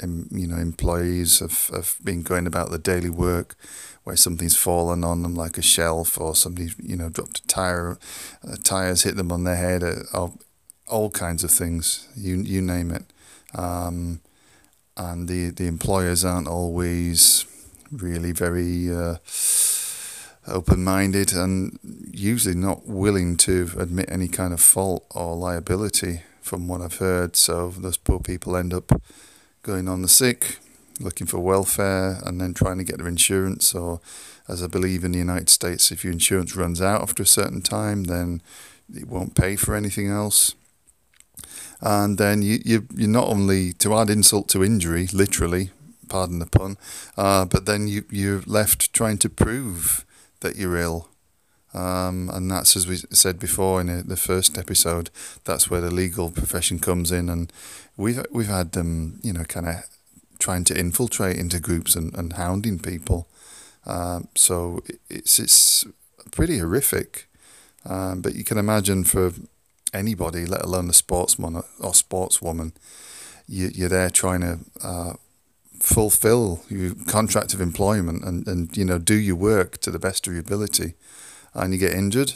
[0.00, 3.56] you know employees have, have been going about their daily work
[4.04, 7.98] where something's fallen on them like a shelf or somebody you know dropped a tire
[8.46, 10.28] uh, tires hit them on their head uh,
[10.88, 13.04] all, kinds of things you you name it
[13.54, 14.20] um,
[14.96, 17.46] and the the employers aren't always
[17.90, 19.16] really very uh,
[20.46, 21.78] open-minded and
[22.10, 27.36] usually not willing to admit any kind of fault or liability from what I've heard.
[27.36, 29.00] So those poor people end up
[29.62, 30.58] going on the sick,
[31.00, 33.74] looking for welfare, and then trying to get their insurance.
[33.74, 34.00] Or,
[34.48, 37.62] as I believe in the United States, if your insurance runs out after a certain
[37.62, 38.42] time, then
[38.92, 40.54] it won't pay for anything else.
[41.82, 45.70] And then you, you, you're not only to add insult to injury, literally,
[46.08, 46.76] pardon the pun,
[47.16, 50.04] uh, but then you, you're left trying to prove
[50.40, 51.08] that you're ill
[51.74, 55.10] um, and that's, as we said before in the first episode,
[55.44, 57.28] that's where the legal profession comes in.
[57.28, 57.52] And
[57.96, 59.76] we've, we've had them, you know, kind of
[60.38, 63.28] trying to infiltrate into groups and, and hounding people
[63.84, 65.84] Um, so it's it's
[66.30, 67.28] pretty horrific.
[67.84, 69.32] Um, but you can imagine for
[69.92, 72.72] anybody, let alone a sportsman or sportswoman,
[73.46, 75.12] you, you're there trying to uh,
[75.80, 80.26] fulfill your contract of employment and, and you know do your work to the best
[80.26, 80.94] of your ability,
[81.54, 82.34] and you get injured,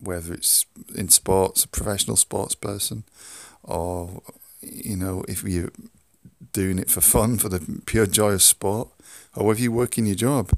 [0.00, 3.04] whether it's in sports, a professional sports person,
[3.62, 4.22] or
[4.60, 5.70] you know if you're
[6.52, 8.88] doing it for fun, for the pure joy of sport,
[9.34, 10.50] or whether you work in your job.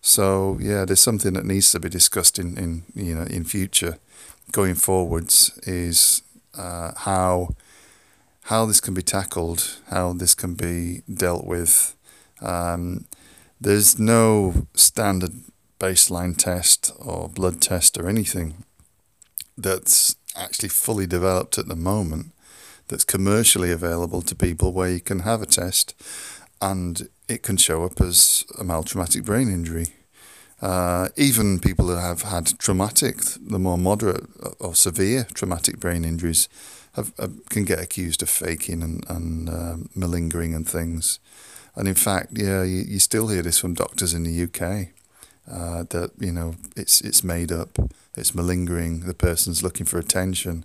[0.00, 3.98] So yeah, there's something that needs to be discussed in, in you know in future,
[4.52, 6.22] going forwards is
[6.56, 7.50] uh, how
[8.46, 11.94] how this can be tackled, how this can be dealt with.
[12.40, 13.06] Um,
[13.60, 15.32] there's no standard
[15.78, 18.64] baseline test or blood test or anything
[19.56, 22.32] that's actually fully developed at the moment
[22.88, 25.94] that's commercially available to people where you can have a test
[26.60, 29.88] and it can show up as a mild traumatic brain injury.
[30.62, 34.24] Uh, even people who have had traumatic, the more moderate
[34.60, 36.48] or severe traumatic brain injuries,
[36.94, 41.18] have, have, can get accused of faking and, and uh, malingering and things.
[41.74, 44.90] And in fact, yeah, you, you still hear this from doctors in the UK
[45.50, 47.78] uh, that you know it's it's made up,
[48.16, 49.00] it's malingering.
[49.00, 50.64] The person's looking for attention,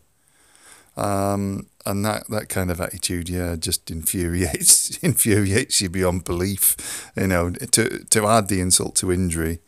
[0.96, 7.10] um, and that, that kind of attitude, yeah, just infuriates infuriates you beyond belief.
[7.16, 9.60] You know, to to add the insult to injury,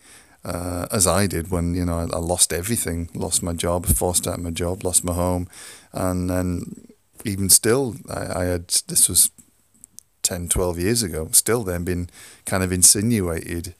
[0.43, 4.28] uh, as I did when you know I, I, lost everything, lost my job, forced
[4.28, 5.47] out my job, lost my home,
[5.91, 6.89] and then
[7.25, 9.32] even still, I, I had this was
[10.23, 11.28] 10, 12 years ago.
[11.32, 12.10] Still, then been
[12.45, 13.73] kind of insinuated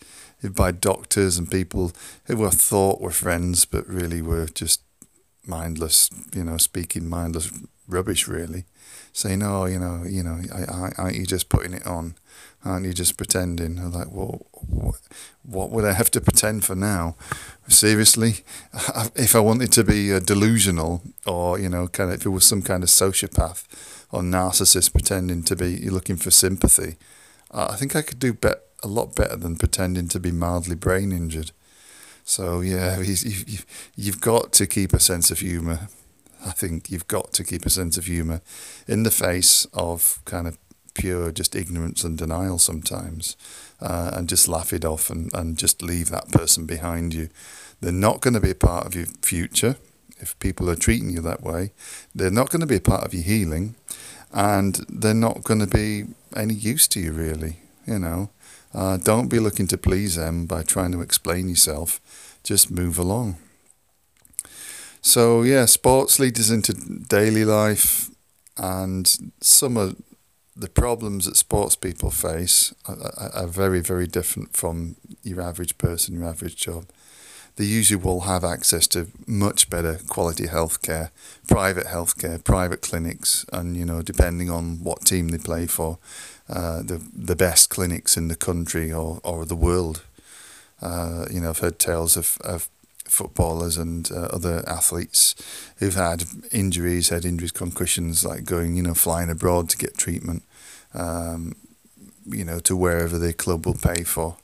[0.56, 1.92] by doctors and people
[2.26, 4.82] who were thought were friends, but really were just
[5.46, 7.52] mindless, you know, speaking mindless
[7.88, 8.66] rubbish, really.
[9.12, 12.16] Saying, oh, you know, you know, I, aren't you just putting it on?
[12.66, 13.80] Aren't you just pretending?
[13.80, 14.46] I'm like, well,
[15.44, 17.16] what, would I have to pretend for now?
[17.68, 18.44] Seriously,
[19.16, 22.46] if I wanted to be uh, delusional, or you know, kind of, if it was
[22.46, 23.66] some kind of sociopath
[24.12, 26.98] or narcissist pretending to be looking for sympathy,
[27.52, 31.12] I think I could do bet a lot better than pretending to be mildly brain
[31.12, 31.52] injured.
[32.24, 33.02] So yeah,
[33.96, 35.88] you've got to keep a sense of humour.
[36.46, 38.42] I think you've got to keep a sense of humour
[38.88, 40.58] in the face of kind of
[41.00, 43.36] pure just ignorance and denial sometimes,
[43.82, 47.30] uh, and just laugh it off and, and just leave that person behind you.
[47.82, 49.78] They're not going to be a part of your future
[50.20, 51.72] if people are treating you that way.
[52.14, 53.76] They're not going to be a part of your healing,
[54.34, 57.58] and they're not going to be any use to you really.
[57.88, 58.30] You know,
[58.74, 62.00] uh, don't be looking to please them by trying to explain yourself.
[62.44, 63.38] Just move along.
[65.02, 68.10] So yeah, sports lead us into daily life,
[68.58, 69.08] and
[69.40, 69.96] some of
[70.60, 76.16] the problems that sports people face are, are very, very different from your average person,
[76.16, 76.86] your average job.
[77.56, 81.10] They usually will have access to much better quality healthcare,
[81.48, 85.98] private healthcare, private clinics, and you know, depending on what team they play for,
[86.50, 90.04] uh, the the best clinics in the country or, or the world.
[90.82, 92.70] Uh, you know, I've heard tales of, of
[93.04, 95.36] footballers and uh, other athletes
[95.78, 100.44] who've had injuries, had injuries, concussions, like going, you know, flying abroad to get treatment,
[100.94, 101.56] um,
[102.26, 104.38] you know, to wherever the club will pay for.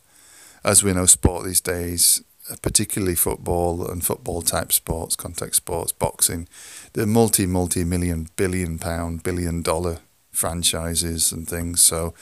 [0.63, 2.23] As we know, sport these days,
[2.61, 6.47] particularly football and football type sports, contact sports, boxing,
[6.93, 9.99] they're multi, multi million, billion pound, billion dollar
[10.31, 11.81] franchises and things.
[11.81, 12.13] So,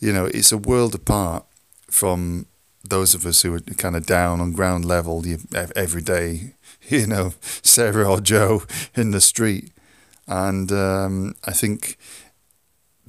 [0.00, 1.44] you know, it's a world apart
[1.88, 2.46] from
[2.84, 5.38] those of us who are kind of down on ground level you,
[5.76, 6.54] every day,
[6.88, 9.70] you know, Sarah or Joe in the street.
[10.26, 11.98] And um, I think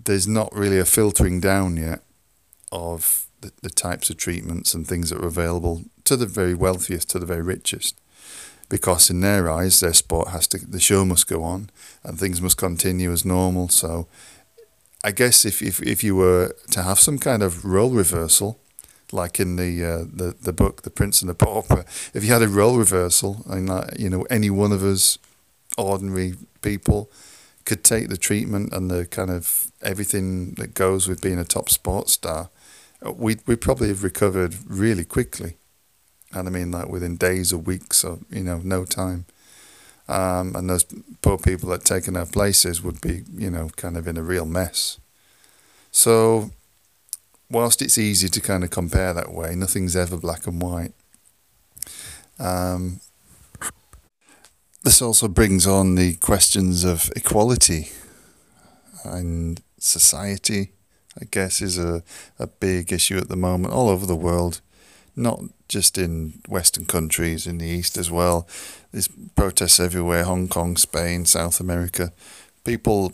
[0.06, 2.02] there's not really a filtering down yet
[2.72, 7.10] of the, the types of treatments and things that are available to the very wealthiest,
[7.10, 8.00] to the very richest.
[8.70, 11.70] Because in their eyes, their sport has to, the show must go on
[12.04, 13.70] and things must continue as normal.
[13.70, 14.08] So
[15.04, 18.60] I guess if, if, if you were to have some kind of role reversal,
[19.12, 22.42] like in the uh, the the book The Prince and the Pauper, if you had
[22.42, 25.20] a role reversal and uh, you know any one of us
[25.78, 27.12] ordinary people
[27.66, 31.70] could take the treatment and the kind of everything that goes with being a top
[31.70, 32.50] sports star,
[33.02, 35.58] we we probably have recovered really quickly,
[36.34, 39.26] and I mean like within days or weeks or you know no time.
[40.08, 40.86] Um, and those
[41.22, 44.46] poor people that taken our places would be, you know, kind of in a real
[44.46, 45.00] mess.
[45.92, 46.52] So
[47.50, 50.92] whilst it's easy to kind of compare that way, nothing's ever black and white.
[52.38, 53.00] Um,
[54.84, 57.90] this also brings on the questions of equality
[59.04, 60.72] and society.
[61.22, 62.04] I guess is a,
[62.40, 64.62] a big issue at the moment all over the world.
[65.16, 68.48] not just in Western countries, in the East as well.
[68.92, 72.12] There's protests everywhere Hong Kong, Spain, South America.
[72.64, 73.14] People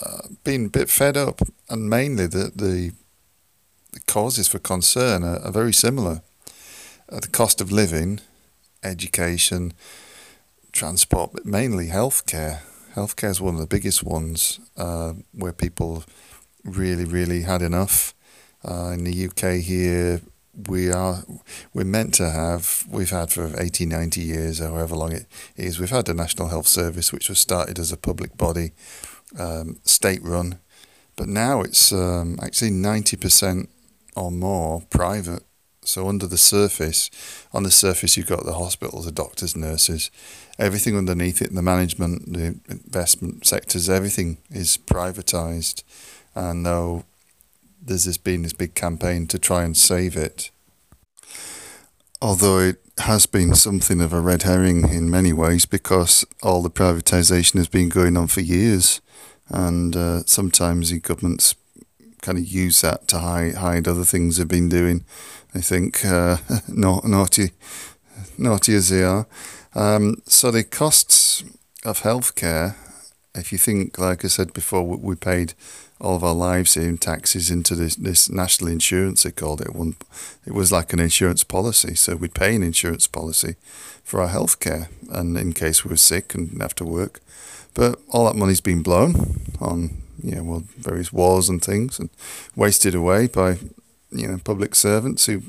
[0.00, 2.92] uh, being a bit fed up, and mainly the, the,
[3.92, 6.22] the causes for concern are, are very similar.
[7.08, 8.20] Uh, the cost of living,
[8.82, 9.72] education,
[10.72, 12.60] transport, but mainly healthcare.
[12.94, 16.04] Healthcare is one of the biggest ones uh, where people
[16.64, 18.14] really, really had enough.
[18.64, 20.20] Uh, in the UK here,
[20.68, 21.24] we are
[21.72, 25.90] we're meant to have we've had for 80 90 years however long it is we've
[25.90, 28.72] had the national health service which was started as a public body
[29.38, 30.58] um, state run
[31.16, 33.68] but now it's um, actually 90%
[34.14, 35.42] or more private
[35.84, 37.10] so under the surface
[37.52, 40.10] on the surface you've got the hospitals the doctors nurses
[40.62, 45.82] everything underneath it the management the investment sectors everything is privatized
[46.34, 47.04] and though
[47.84, 50.50] there's this been this big campaign to try and save it.
[52.20, 56.70] Although it has been something of a red herring in many ways because all the
[56.70, 59.00] privatisation has been going on for years,
[59.48, 61.56] and uh, sometimes the governments
[62.20, 65.04] kind of use that to hide, hide other things they've been doing.
[65.54, 66.36] I think uh,
[66.68, 67.50] naughty,
[68.38, 69.26] naughty as they are.
[69.74, 71.44] Um, so the costs
[71.84, 72.76] of healthcare,
[73.34, 75.54] if you think, like I said before, we paid
[76.00, 79.74] all of our lives in taxes into this, this national insurance, they called it.
[79.74, 79.94] One,
[80.44, 81.94] it was like an insurance policy.
[81.94, 83.54] So we'd pay an insurance policy
[84.02, 87.20] for our healthcare and in case we were sick and have to work.
[87.74, 92.10] But all that money's been blown on, you know, well, various wars and things and
[92.56, 93.58] wasted away by,
[94.10, 95.42] you know, public servants who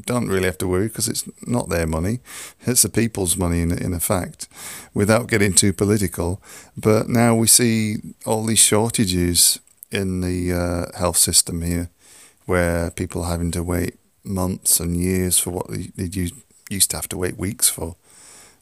[0.00, 2.20] don't really have to worry because it's not their money.
[2.66, 4.48] It's the people's money in, in effect,
[4.92, 6.42] without getting too political.
[6.76, 11.90] But now we see all these shortages in the uh, health system here,
[12.46, 15.90] where people are having to wait months and years for what they,
[16.70, 17.96] used to have to wait weeks for.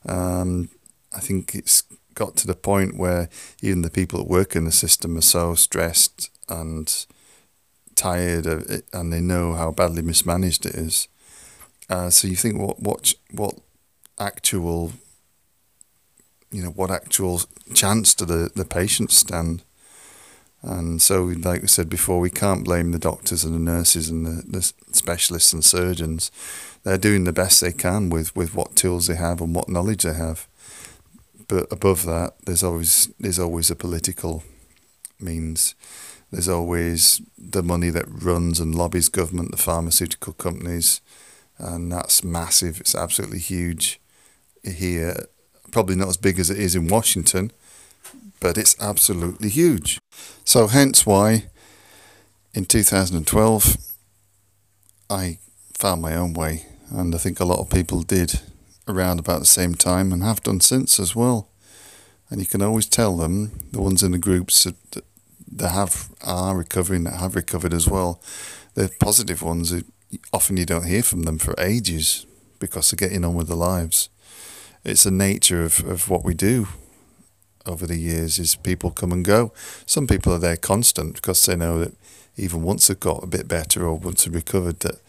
[0.07, 0.69] Um,
[1.15, 3.29] I think it's got to the point where
[3.63, 7.07] even the people that work in the system are so stressed and
[7.95, 11.09] tired of it, and they know how badly mismanaged it is.
[11.89, 13.55] Uh, so you think what what what
[14.19, 14.93] actual
[16.51, 17.41] you know what actual
[17.75, 19.63] chance do the, the patients stand?
[20.63, 24.25] And so, like we said before, we can't blame the doctors and the nurses and
[24.25, 24.63] the, the
[24.93, 26.31] specialists and surgeons.
[26.85, 30.05] They're doing the best they can with, with what tools they have and what knowledge
[30.05, 30.47] they have.
[31.49, 34.45] But above that, there's always there's always a political
[35.21, 35.75] means.
[36.31, 41.01] There's always the money that runs and lobbies government, the pharmaceutical companies,
[41.63, 42.81] and that's massive.
[42.81, 44.01] It's absolutely huge
[44.65, 45.27] here.
[45.71, 47.53] Probably not as big as it is in Washington,
[48.41, 49.99] but it's absolutely huge.
[50.45, 51.47] So, hence why
[52.53, 53.77] in 2012
[55.09, 55.39] I
[55.73, 58.41] found my own way, and I think a lot of people did
[58.89, 61.49] around about the same time and have done since as well.
[62.29, 65.05] And you can always tell them, the ones in the groups that,
[65.53, 68.21] that have are recovering, that have recovered as well,
[68.75, 69.73] the positive ones,
[70.33, 72.27] often you don't hear from them for ages
[72.59, 74.09] because they're getting on with their lives.
[74.85, 76.69] It's the nature of, of what we do
[77.67, 79.53] over the years is people come and go.
[79.87, 81.95] Some people are there constant because they know that
[82.37, 85.01] even once they've got a bit better or once they've recovered, that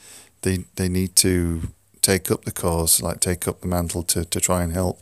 [0.41, 1.69] they they need to
[2.01, 4.99] take up the cause, like take up the mantle to, to try and help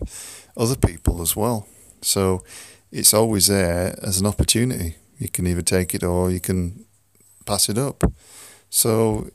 [0.55, 1.67] other people as well.
[2.01, 2.43] So
[2.91, 4.95] it's always there as an opportunity.
[5.17, 6.85] You can either take it or you can
[7.45, 8.03] pass it up.
[8.69, 9.31] So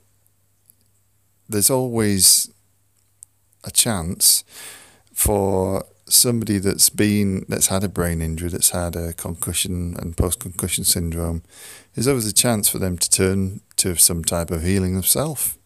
[1.48, 2.50] there's always
[3.64, 4.44] a chance
[5.12, 10.40] for somebody that's been that's had a brain injury, that's had a concussion and post
[10.40, 11.42] concussion syndrome,
[11.94, 15.58] there's always a chance for them to turn to some type of healing themselves,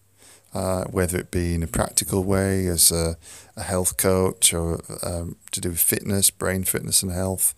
[0.54, 3.16] uh, whether it be in a practical way as a,
[3.56, 7.54] a health coach or um, to do with fitness, brain fitness and health,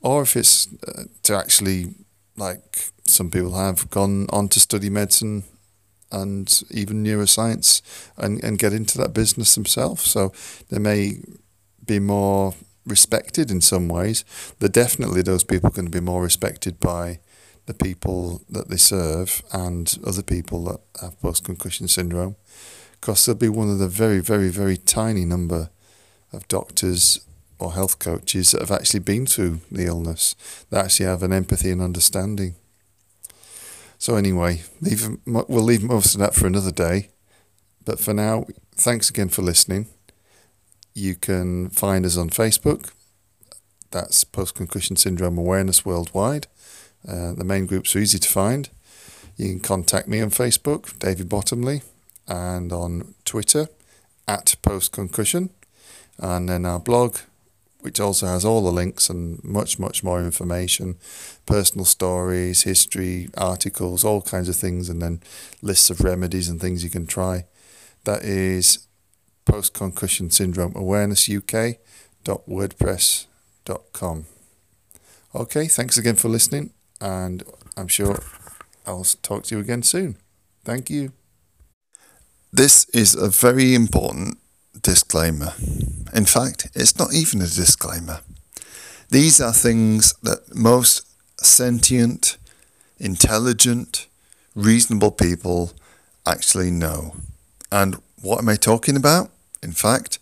[0.00, 1.94] or if it's uh, to actually
[2.36, 5.42] like some people have gone on to study medicine
[6.10, 7.82] and even neuroscience
[8.16, 10.02] and, and get into that business themselves.
[10.02, 10.32] So
[10.70, 11.18] they may
[11.84, 12.54] be more
[12.86, 14.24] respected in some ways.
[14.58, 17.20] They're definitely those people going to be more respected by
[17.66, 22.36] the people that they serve and other people that have post concussion syndrome,
[22.92, 25.68] because they'll be one of the very, very, very tiny number
[26.32, 27.20] of doctors
[27.58, 30.34] or health coaches that have actually been through the illness,
[30.70, 32.54] that actually have an empathy and understanding.
[33.98, 37.10] So anyway, leave, we'll leave most of that for another day.
[37.84, 39.86] But for now, thanks again for listening.
[40.94, 42.90] You can find us on Facebook.
[43.90, 46.46] That's Post Concussion Syndrome Awareness Worldwide.
[47.06, 48.68] Uh, the main groups are easy to find.
[49.36, 51.82] You can contact me on Facebook, David Bottomley,
[52.26, 53.68] and on Twitter
[54.26, 55.50] at Post Concussion,
[56.18, 57.18] and then our blog,
[57.88, 60.98] which also has all the links and much, much more information,
[61.46, 65.22] personal stories, history, articles, all kinds of things, and then
[65.62, 67.46] lists of remedies and things you can try.
[68.04, 68.86] That is
[69.46, 74.26] post concussion syndrome awareness uk.wordpress.com.
[75.34, 77.42] Okay, thanks again for listening, and
[77.74, 78.22] I'm sure
[78.86, 80.16] I'll talk to you again soon.
[80.62, 81.12] Thank you.
[82.52, 84.36] This is a very important
[84.88, 85.52] disclaimer.
[86.14, 88.20] In fact, it's not even a disclaimer.
[89.10, 92.38] These are things that most sentient,
[92.98, 94.06] intelligent,
[94.54, 95.72] reasonable people
[96.26, 97.16] actually know.
[97.70, 99.30] And what am I talking about?
[99.62, 100.18] In fact,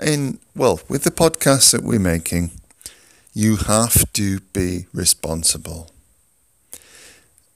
[0.00, 2.52] in well, with the podcasts that we're making,
[3.34, 5.90] you have to be responsible.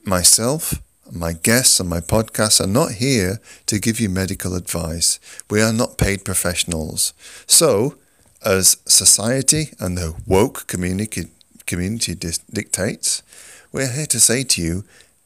[0.03, 0.81] Myself,
[1.11, 5.19] my guests and my podcast are not here to give you medical advice.
[5.49, 7.13] We are not paid professionals.
[7.47, 7.95] So,
[8.43, 11.27] as society and the woke community,
[11.65, 13.23] community dictates,
[13.71, 14.83] we're here to say to you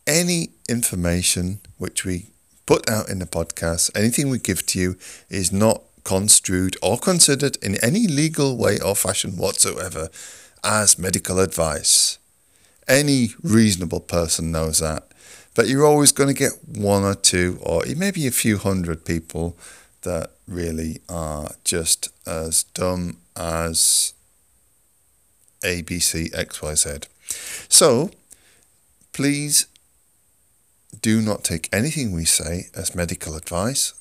[0.08, 2.28] any information which we
[2.66, 4.98] put out in the podcast, anything we give to you
[5.30, 10.10] is not construed or considered in any legal way or fashion whatsoever
[10.64, 12.18] as medical advice.
[12.88, 15.08] Any reasonable person knows that.
[15.56, 19.58] But you're always going to get one or two, or maybe a few hundred people
[20.02, 24.14] that really are just as dumb as
[25.64, 27.08] ABCXYZ.
[27.70, 28.12] So
[29.14, 29.68] please
[31.02, 33.94] do not take anything we say as medical advice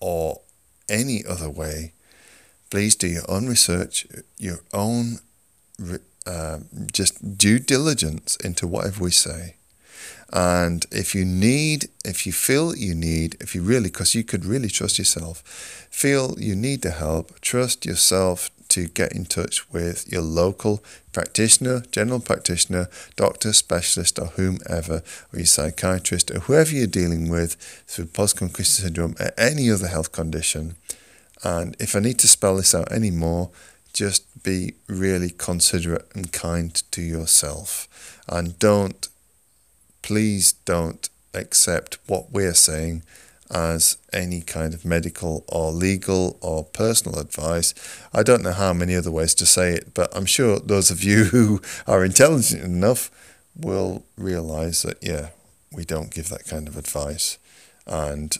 [0.00, 0.40] or
[0.88, 1.92] any other way.
[2.70, 4.06] Please do your own research,
[4.38, 5.18] your own
[6.26, 6.58] uh,
[6.92, 9.56] just due diligence into whatever we say.
[10.32, 14.44] And if you need, if you feel you need, if you really, because you could
[14.44, 15.42] really trust yourself,
[15.90, 21.82] feel you need the help, trust yourself to get in touch with your local practitioner,
[21.90, 25.02] general practitioner, doctor, specialist, or whomever,
[25.32, 27.54] or your psychiatrist, or whoever you're dealing with
[27.88, 30.76] through post concussion syndrome or any other health condition.
[31.42, 33.50] And if I need to spell this out anymore,
[33.92, 37.88] just be really considerate and kind to yourself.
[38.28, 39.08] And don't
[40.02, 43.02] please don't accept what we're saying
[43.50, 47.74] as any kind of medical or legal or personal advice.
[48.14, 51.02] I don't know how many other ways to say it, but I'm sure those of
[51.02, 53.10] you who are intelligent enough
[53.56, 55.30] will realize that, yeah,
[55.72, 57.38] we don't give that kind of advice.
[57.86, 58.36] And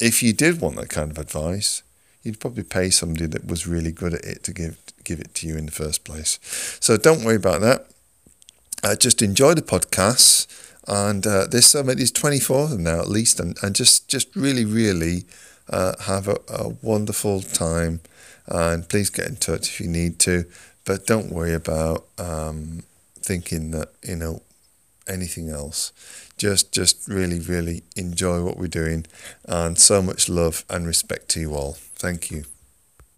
[0.00, 1.82] if you did want that kind of advice,
[2.22, 5.46] you'd probably pay somebody that was really good at it to give give it to
[5.46, 6.40] you in the first place.
[6.80, 7.86] So don't worry about that.
[8.82, 13.00] Uh, just enjoy the podcasts and uh, there's so many, there's 24 of them now
[13.00, 15.24] at least, and, and just, just really, really
[15.68, 18.00] uh, have a, a wonderful time.
[18.46, 20.44] And please get in touch if you need to,
[20.84, 22.84] but don't worry about um,
[23.20, 24.42] thinking that you know
[25.08, 25.92] anything else.
[26.38, 29.06] Just, just really, really enjoy what we're doing,
[29.46, 31.72] and so much love and respect to you all.
[31.72, 32.44] Thank you.